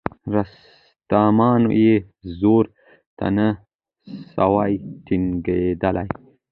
رستمان 0.35 1.61
یې 1.83 1.93
زور 2.39 2.65
ته 3.17 3.25
نه 3.37 3.47
سوای 4.35 4.71
ټینګېدلای 5.05 6.09